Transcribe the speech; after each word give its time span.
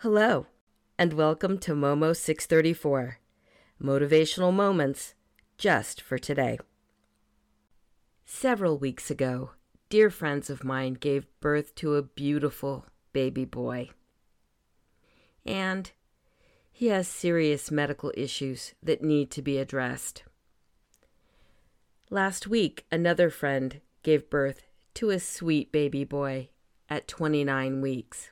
Hello, 0.00 0.44
and 0.98 1.14
welcome 1.14 1.56
to 1.56 1.72
Momo 1.72 2.14
634 2.14 3.18
Motivational 3.82 4.52
Moments 4.52 5.14
just 5.56 6.02
for 6.02 6.18
today. 6.18 6.58
Several 8.26 8.76
weeks 8.76 9.10
ago, 9.10 9.52
dear 9.88 10.10
friends 10.10 10.50
of 10.50 10.62
mine 10.62 10.92
gave 10.92 11.24
birth 11.40 11.74
to 11.76 11.94
a 11.94 12.02
beautiful 12.02 12.84
baby 13.14 13.46
boy. 13.46 13.88
And 15.46 15.90
he 16.70 16.88
has 16.88 17.08
serious 17.08 17.70
medical 17.70 18.12
issues 18.18 18.74
that 18.82 19.02
need 19.02 19.30
to 19.30 19.40
be 19.40 19.56
addressed. 19.56 20.24
Last 22.10 22.46
week, 22.46 22.84
another 22.92 23.30
friend 23.30 23.80
gave 24.02 24.28
birth 24.28 24.66
to 24.92 25.08
a 25.08 25.18
sweet 25.18 25.72
baby 25.72 26.04
boy 26.04 26.50
at 26.90 27.08
29 27.08 27.80
weeks. 27.80 28.30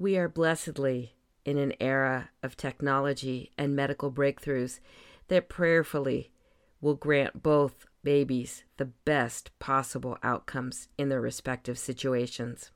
We 0.00 0.16
are 0.16 0.30
blessedly 0.30 1.14
in 1.44 1.58
an 1.58 1.74
era 1.78 2.30
of 2.42 2.56
technology 2.56 3.50
and 3.58 3.76
medical 3.76 4.10
breakthroughs 4.10 4.80
that 5.28 5.50
prayerfully 5.50 6.32
will 6.80 6.94
grant 6.94 7.42
both 7.42 7.84
babies 8.02 8.64
the 8.78 8.86
best 8.86 9.50
possible 9.58 10.16
outcomes 10.22 10.88
in 10.96 11.10
their 11.10 11.20
respective 11.20 11.78
situations. 11.78 12.70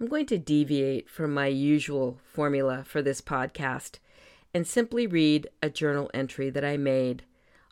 I'm 0.00 0.08
going 0.08 0.26
to 0.26 0.36
deviate 0.36 1.08
from 1.08 1.32
my 1.32 1.46
usual 1.46 2.18
formula 2.24 2.82
for 2.84 3.00
this 3.00 3.20
podcast 3.20 4.00
and 4.52 4.66
simply 4.66 5.06
read 5.06 5.48
a 5.62 5.70
journal 5.70 6.10
entry 6.12 6.50
that 6.50 6.64
I 6.64 6.76
made 6.76 7.22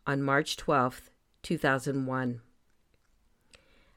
on 0.06 0.22
March 0.22 0.56
12th, 0.56 1.10
2001. 1.42 2.40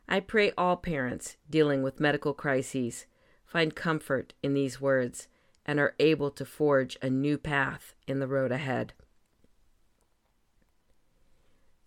I 0.08 0.20
pray 0.20 0.52
all 0.58 0.78
parents 0.78 1.38
dealing 1.48 1.84
with 1.84 2.00
medical 2.00 2.34
crises 2.34 3.06
find 3.50 3.75
comfort 3.75 4.33
in 4.44 4.53
these 4.53 4.80
words 4.80 5.28
and 5.66 5.80
are 5.80 5.95
able 6.00 6.30
to 6.30 6.45
forge 6.45 6.97
a 7.02 7.09
new 7.09 7.36
path 7.36 7.95
in 8.08 8.19
the 8.19 8.28
road 8.28 8.52
ahead. 8.52 8.94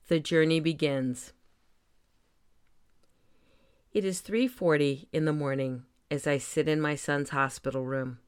The 0.08 0.18
journey 0.18 0.58
begins. 0.58 1.32
It 3.92 4.04
is 4.04 4.20
3:40 4.22 5.06
in 5.12 5.24
the 5.24 5.32
morning 5.32 5.84
as 6.10 6.26
I 6.26 6.38
sit 6.38 6.68
in 6.68 6.80
my 6.80 6.96
son's 6.96 7.30
hospital 7.30 7.84
room. 7.84 8.18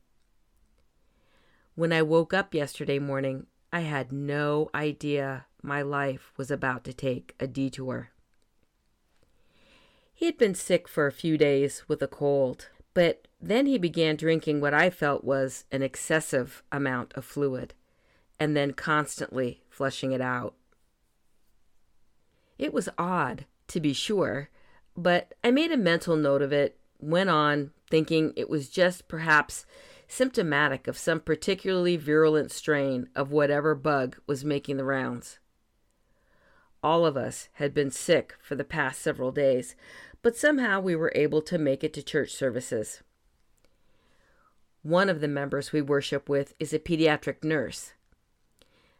When 1.74 1.92
I 1.92 2.02
woke 2.02 2.32
up 2.32 2.54
yesterday 2.54 3.00
morning, 3.00 3.48
I 3.72 3.80
had 3.80 4.12
no 4.12 4.70
idea 4.72 5.46
my 5.60 5.82
life 5.82 6.32
was 6.36 6.52
about 6.52 6.84
to 6.84 6.92
take 6.92 7.34
a 7.40 7.48
detour. 7.48 8.10
He 10.14 10.26
had 10.26 10.38
been 10.38 10.54
sick 10.54 10.86
for 10.86 11.08
a 11.08 11.12
few 11.12 11.36
days 11.36 11.82
with 11.88 12.00
a 12.00 12.06
cold. 12.06 12.68
But 12.94 13.26
then 13.40 13.66
he 13.66 13.76
began 13.76 14.16
drinking 14.16 14.60
what 14.60 14.72
I 14.72 14.88
felt 14.88 15.24
was 15.24 15.64
an 15.70 15.82
excessive 15.82 16.62
amount 16.72 17.12
of 17.14 17.24
fluid, 17.24 17.74
and 18.38 18.56
then 18.56 18.72
constantly 18.72 19.62
flushing 19.68 20.12
it 20.12 20.20
out. 20.20 20.54
It 22.58 22.72
was 22.72 22.88
odd, 22.96 23.46
to 23.68 23.80
be 23.80 23.92
sure, 23.92 24.48
but 24.96 25.34
I 25.42 25.50
made 25.50 25.72
a 25.72 25.76
mental 25.76 26.16
note 26.16 26.40
of 26.40 26.52
it, 26.52 26.78
went 27.00 27.30
on, 27.30 27.72
thinking 27.90 28.32
it 28.36 28.48
was 28.48 28.68
just 28.68 29.08
perhaps 29.08 29.66
symptomatic 30.06 30.86
of 30.86 30.96
some 30.96 31.20
particularly 31.20 31.96
virulent 31.96 32.52
strain 32.52 33.08
of 33.16 33.32
whatever 33.32 33.74
bug 33.74 34.18
was 34.26 34.44
making 34.44 34.76
the 34.76 34.84
rounds. 34.84 35.38
All 36.82 37.04
of 37.06 37.16
us 37.16 37.48
had 37.54 37.74
been 37.74 37.90
sick 37.90 38.36
for 38.40 38.54
the 38.54 38.64
past 38.64 39.00
several 39.00 39.32
days, 39.32 39.74
but 40.24 40.38
somehow 40.38 40.80
we 40.80 40.96
were 40.96 41.12
able 41.14 41.42
to 41.42 41.58
make 41.58 41.84
it 41.84 41.92
to 41.92 42.02
church 42.02 42.32
services. 42.32 43.02
One 44.82 45.10
of 45.10 45.20
the 45.20 45.28
members 45.28 45.70
we 45.70 45.82
worship 45.82 46.30
with 46.30 46.54
is 46.58 46.72
a 46.72 46.78
pediatric 46.78 47.44
nurse. 47.44 47.92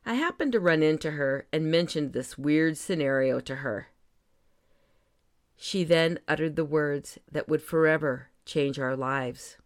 I 0.04 0.14
happened 0.14 0.52
to 0.52 0.60
run 0.60 0.82
into 0.82 1.12
her 1.12 1.46
and 1.50 1.70
mentioned 1.70 2.12
this 2.12 2.36
weird 2.36 2.76
scenario 2.76 3.40
to 3.40 3.56
her. 3.56 3.88
She 5.56 5.82
then 5.82 6.18
uttered 6.28 6.56
the 6.56 6.64
words 6.64 7.18
that 7.32 7.48
would 7.48 7.62
forever 7.62 8.28
change 8.44 8.78
our 8.78 8.94
lives. 8.94 9.56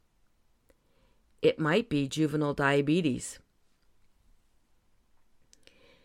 It 1.42 1.58
might 1.58 1.88
be 1.88 2.06
juvenile 2.06 2.54
diabetes. 2.54 3.40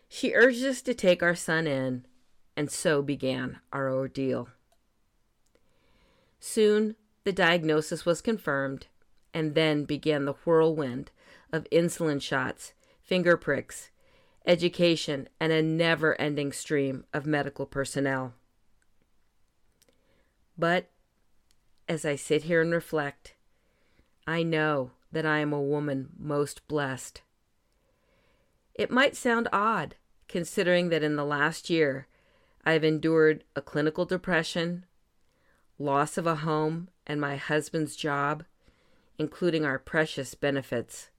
She 0.08 0.34
urged 0.34 0.64
us 0.64 0.82
to 0.82 0.94
take 0.94 1.22
our 1.22 1.36
son 1.36 1.68
in, 1.68 2.06
and 2.56 2.68
so 2.72 3.02
began 3.02 3.60
our 3.72 3.88
ordeal. 3.88 4.48
Soon 6.46 6.94
the 7.24 7.32
diagnosis 7.32 8.04
was 8.04 8.20
confirmed, 8.20 8.86
and 9.32 9.54
then 9.54 9.86
began 9.86 10.26
the 10.26 10.34
whirlwind 10.44 11.10
of 11.50 11.66
insulin 11.72 12.20
shots, 12.20 12.74
finger 13.02 13.38
pricks, 13.38 13.90
education, 14.44 15.26
and 15.40 15.54
a 15.54 15.62
never 15.62 16.20
ending 16.20 16.52
stream 16.52 17.06
of 17.14 17.24
medical 17.24 17.64
personnel. 17.64 18.34
But 20.58 20.90
as 21.88 22.04
I 22.04 22.14
sit 22.14 22.42
here 22.42 22.60
and 22.60 22.72
reflect, 22.72 23.36
I 24.26 24.42
know 24.42 24.90
that 25.12 25.24
I 25.24 25.38
am 25.38 25.54
a 25.54 25.62
woman 25.62 26.10
most 26.18 26.68
blessed. 26.68 27.22
It 28.74 28.90
might 28.90 29.16
sound 29.16 29.48
odd, 29.50 29.94
considering 30.28 30.90
that 30.90 31.02
in 31.02 31.16
the 31.16 31.24
last 31.24 31.70
year 31.70 32.06
I 32.66 32.72
have 32.72 32.84
endured 32.84 33.44
a 33.56 33.62
clinical 33.62 34.04
depression, 34.04 34.84
loss 35.78 36.16
of 36.16 36.26
a 36.26 36.36
home 36.36 36.88
and 37.06 37.20
my 37.20 37.36
husband's 37.36 37.96
job, 37.96 38.44
including 39.18 39.64
our 39.64 39.78
precious 39.78 40.34
benefits, 40.34 41.10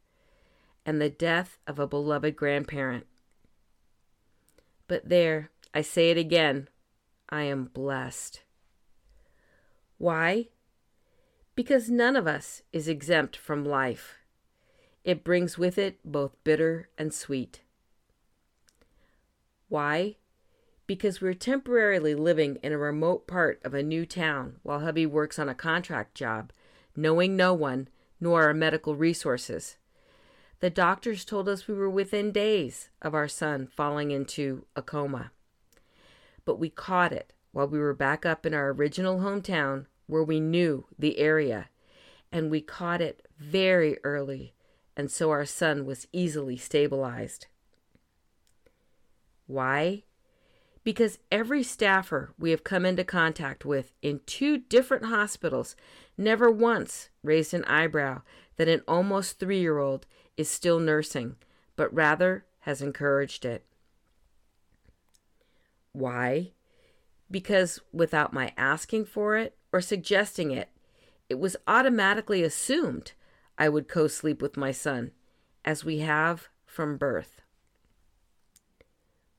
and 0.85 1.01
the 1.01 1.09
death 1.09 1.57
of 1.67 1.79
a 1.79 1.87
beloved 1.87 2.35
grandparent. 2.35 3.05
But 4.87 5.09
there, 5.09 5.49
I 5.73 5.81
say 5.81 6.11
it 6.11 6.17
again, 6.17 6.69
I 7.29 7.43
am 7.43 7.65
blessed. 7.65 8.41
Why? 9.97 10.49
Because 11.55 11.89
none 11.89 12.15
of 12.15 12.27
us 12.27 12.61
is 12.71 12.87
exempt 12.87 13.35
from 13.35 13.65
life. 13.65 14.15
It 15.03 15.23
brings 15.23 15.57
with 15.57 15.77
it 15.77 15.99
both 16.03 16.35
bitter 16.43 16.89
and 16.97 17.13
sweet. 17.13 17.61
Why? 19.69 20.17
Because 20.87 21.21
we're 21.21 21.33
temporarily 21.33 22.13
living 22.13 22.57
in 22.61 22.71
a 22.71 22.77
remote 22.77 23.27
part 23.27 23.59
of 23.63 23.73
a 23.73 23.83
new 23.83 24.05
town 24.05 24.57
while 24.63 24.81
hubby 24.81 25.05
works 25.05 25.39
on 25.39 25.49
a 25.49 25.55
contract 25.55 26.15
job, 26.15 26.51
knowing 26.95 27.35
no 27.35 27.53
one, 27.53 27.87
nor 28.19 28.43
our 28.43 28.53
medical 28.53 28.95
resources. 28.95 29.77
The 30.59 30.69
doctors 30.69 31.25
told 31.25 31.49
us 31.49 31.67
we 31.67 31.73
were 31.73 31.89
within 31.89 32.31
days 32.31 32.89
of 33.01 33.13
our 33.13 33.27
son 33.27 33.67
falling 33.67 34.11
into 34.11 34.65
a 34.75 34.81
coma. 34.81 35.31
But 36.45 36.59
we 36.59 36.69
caught 36.69 37.11
it 37.11 37.33
while 37.51 37.67
we 37.67 37.79
were 37.79 37.93
back 37.93 38.25
up 38.25 38.45
in 38.45 38.53
our 38.53 38.69
original 38.69 39.19
hometown 39.19 39.87
where 40.07 40.23
we 40.23 40.39
knew 40.39 40.85
the 40.97 41.17
area, 41.17 41.69
and 42.31 42.51
we 42.51 42.61
caught 42.61 43.01
it 43.01 43.27
very 43.39 43.97
early, 44.03 44.53
and 44.95 45.09
so 45.09 45.31
our 45.31 45.45
son 45.45 45.85
was 45.85 46.07
easily 46.13 46.57
stabilized. 46.57 47.47
Why? 49.47 50.03
Because 50.85 51.17
every 51.31 51.63
staffer 51.63 52.31
we 52.37 52.51
have 52.51 52.63
come 52.63 52.85
into 52.85 53.03
contact 53.03 53.65
with 53.65 53.91
in 54.03 54.21
two 54.27 54.59
different 54.59 55.05
hospitals 55.05 55.75
never 56.15 56.49
once 56.49 57.09
raised 57.23 57.53
an 57.55 57.65
eyebrow 57.65 58.21
that 58.55 58.69
an 58.69 58.81
almost 58.87 59.39
three 59.39 59.59
year 59.59 59.79
old 59.79 60.05
is 60.37 60.47
still 60.47 60.79
nursing, 60.79 61.35
but 61.75 61.93
rather 61.93 62.45
has 62.59 62.81
encouraged 62.81 63.43
it. 63.45 63.65
Why? 65.91 66.51
Because 67.31 67.81
without 67.91 68.31
my 68.31 68.53
asking 68.55 69.05
for 69.05 69.35
it 69.35 69.57
or 69.73 69.81
suggesting 69.81 70.51
it, 70.51 70.69
it 71.27 71.39
was 71.39 71.57
automatically 71.67 72.43
assumed 72.43 73.13
I 73.57 73.69
would 73.69 73.87
co 73.87 74.07
sleep 74.07 74.39
with 74.39 74.55
my 74.55 74.71
son, 74.71 75.11
as 75.63 75.83
we 75.83 75.99
have 75.99 76.49
from 76.67 76.97
birth. 76.97 77.41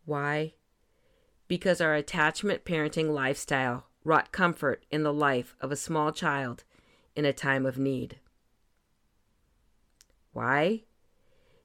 Why? 0.05 0.55
Because 1.49 1.81
our 1.81 1.95
attachment 1.95 2.65
parenting 2.65 3.13
lifestyle 3.13 3.87
wrought 4.05 4.33
comfort 4.33 4.85
in 4.91 5.03
the 5.03 5.13
life 5.13 5.55
of 5.61 5.73
a 5.73 5.77
small 5.77 6.13
child 6.13 6.65
in 7.15 7.25
a 7.25 7.33
time 7.33 7.67
of 7.67 7.79
need. 7.79 8.19
Why? 10.33 10.83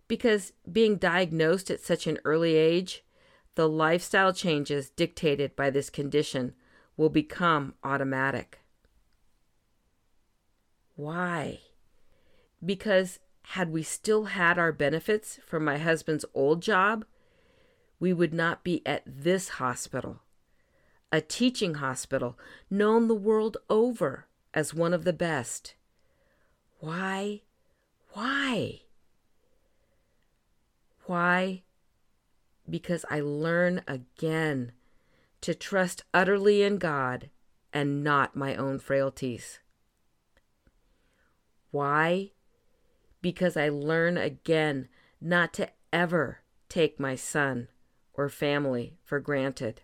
Because 0.07 0.53
being 0.69 0.95
diagnosed 0.95 1.69
at 1.69 1.81
such 1.81 2.07
an 2.07 2.19
early 2.25 2.55
age, 2.55 3.03
the 3.55 3.67
lifestyle 3.67 4.33
changes 4.33 4.89
dictated 4.89 5.55
by 5.55 5.69
this 5.69 5.89
condition 5.89 6.53
will 6.95 7.09
become 7.09 7.73
automatic. 7.83 8.59
Why? 10.95 11.59
Because 12.63 13.19
had 13.43 13.71
we 13.71 13.83
still 13.83 14.25
had 14.25 14.57
our 14.57 14.71
benefits 14.71 15.39
from 15.45 15.65
my 15.65 15.77
husband's 15.77 16.25
old 16.33 16.61
job, 16.61 17.05
we 18.01 18.11
would 18.11 18.33
not 18.33 18.63
be 18.63 18.81
at 18.83 19.03
this 19.05 19.47
hospital, 19.47 20.21
a 21.11 21.21
teaching 21.21 21.75
hospital 21.75 22.37
known 22.67 23.07
the 23.07 23.13
world 23.13 23.57
over 23.69 24.25
as 24.55 24.73
one 24.73 24.91
of 24.91 25.03
the 25.03 25.13
best, 25.13 25.75
Why? 26.79 27.41
Why? 28.13 28.81
Why? 31.05 31.61
Because 32.67 33.05
I 33.07 33.21
learn 33.21 33.83
again 33.87 34.71
to 35.41 35.53
trust 35.53 36.03
utterly 36.11 36.63
in 36.63 36.79
God 36.79 37.29
and 37.71 38.03
not 38.03 38.35
my 38.35 38.55
own 38.55 38.79
frailties. 38.79 39.59
Why? 41.69 42.31
Because 43.21 43.55
I 43.55 43.69
learn 43.69 44.17
again 44.17 44.87
not 45.21 45.53
to 45.53 45.69
ever 45.93 46.39
take 46.67 46.99
my 46.99 47.15
son 47.15 47.67
or 48.13 48.29
family 48.29 48.97
for 49.03 49.19
granted. 49.19 49.81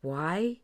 Why? 0.00 0.60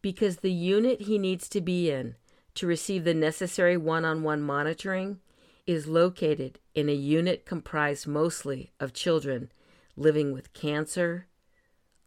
Because 0.00 0.38
the 0.38 0.52
unit 0.52 1.02
he 1.02 1.18
needs 1.18 1.48
to 1.50 1.60
be 1.60 1.90
in 1.90 2.16
to 2.54 2.66
receive 2.66 3.04
the 3.04 3.14
necessary 3.14 3.76
one 3.76 4.04
on 4.04 4.22
one 4.22 4.40
monitoring 4.40 5.20
is 5.66 5.86
located 5.86 6.58
in 6.74 6.88
a 6.88 6.94
unit 6.94 7.44
comprised 7.44 8.06
mostly 8.06 8.72
of 8.78 8.92
children 8.92 9.50
living 9.96 10.32
with 10.32 10.52
cancer, 10.52 11.26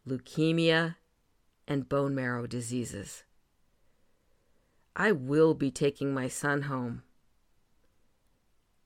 leukemia, 0.08 0.96
and 1.68 1.90
bone 1.90 2.14
marrow 2.14 2.48
diseases. 2.48 3.24
I 4.96 5.12
will 5.12 5.54
be 5.54 5.70
taking 5.70 6.14
my 6.14 6.28
son 6.28 6.64
home. 6.64 7.04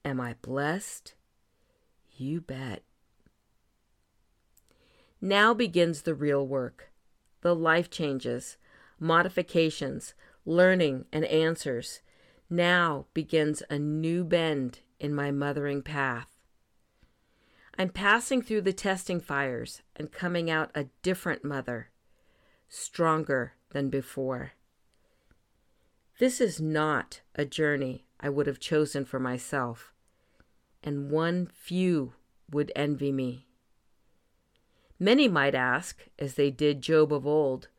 Am 0.04 0.20
I 0.20 0.36
blessed? 0.42 1.14
You 2.22 2.40
bet. 2.40 2.84
Now 5.20 5.56
begins 5.56 6.04
the 6.04 6.14
real 6.14 6.46
work 6.46 6.92
the 7.42 7.56
life 7.56 7.90
changes, 7.90 8.58
modifications, 9.00 10.14
learning, 10.46 11.06
and 11.12 11.26
answers. 11.26 12.02
Now 12.48 13.08
begins 13.16 13.64
a 13.72 13.80
new 13.80 14.24
bend 14.24 14.82
in 15.00 15.16
my 15.16 15.32
mothering 15.32 15.82
path. 15.82 16.28
I'm 17.76 17.90
passing 17.90 18.44
through 18.44 18.62
the 18.62 18.74
testing 18.74 19.20
fires 19.20 19.82
and 19.96 20.12
coming 20.12 20.52
out 20.52 20.70
a 20.76 20.90
different 21.02 21.44
mother, 21.44 21.90
stronger 22.70 23.54
than 23.72 23.90
before. 23.90 24.52
This 26.20 26.40
is 26.40 26.62
not 26.62 27.22
a 27.34 27.46
journey 27.46 28.06
I 28.20 28.30
would 28.30 28.46
have 28.46 28.60
chosen 28.60 29.06
for 29.06 29.20
myself, 29.20 29.92
and 30.84 31.12
one 31.12 31.48
few 31.54 32.14
would 32.52 32.72
envy 32.76 33.12
me. 33.12 33.48
Many 35.00 35.28
might 35.28 35.56
ask, 35.56 36.08
as 36.20 36.36
they 36.36 36.52
did 36.52 36.82
Job 36.82 37.12
of 37.12 37.26
old, 37.26 37.70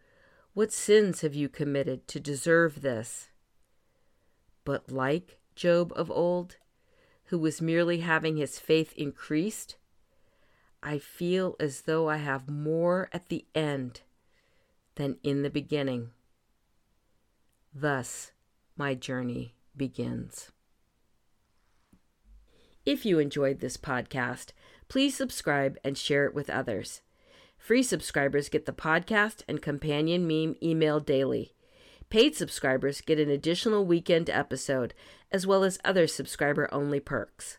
What 0.54 0.72
sins 0.72 1.20
have 1.20 1.34
you 1.34 1.48
committed 1.48 2.08
to 2.08 2.20
deserve 2.20 2.82
this? 2.82 3.28
But 4.64 4.90
like 4.90 5.38
Job 5.54 5.92
of 5.94 6.10
old, 6.10 6.56
who 7.26 7.38
was 7.38 7.62
merely 7.62 8.00
having 8.00 8.36
his 8.36 8.58
faith 8.58 8.92
increased, 8.96 9.76
I 10.82 10.98
feel 10.98 11.54
as 11.60 11.82
though 11.82 12.08
I 12.08 12.16
have 12.16 12.50
more 12.50 13.08
at 13.12 13.28
the 13.28 13.46
end 13.54 14.00
than 14.96 15.18
in 15.22 15.42
the 15.42 15.50
beginning. 15.50 16.10
Thus, 17.72 18.32
my 18.76 18.94
journey 18.94 19.54
begins. 19.76 20.50
If 22.84 23.06
you 23.06 23.20
enjoyed 23.20 23.60
this 23.60 23.76
podcast, 23.76 24.48
please 24.88 25.16
subscribe 25.16 25.78
and 25.84 25.96
share 25.96 26.26
it 26.26 26.34
with 26.34 26.50
others. 26.50 27.02
Free 27.56 27.84
subscribers 27.84 28.48
get 28.48 28.66
the 28.66 28.72
podcast 28.72 29.44
and 29.46 29.62
companion 29.62 30.26
meme 30.26 30.56
email 30.60 30.98
daily. 30.98 31.54
Paid 32.10 32.34
subscribers 32.34 33.00
get 33.00 33.20
an 33.20 33.30
additional 33.30 33.86
weekend 33.86 34.28
episode, 34.28 34.94
as 35.30 35.46
well 35.46 35.62
as 35.62 35.78
other 35.84 36.08
subscriber 36.08 36.68
only 36.74 36.98
perks. 36.98 37.58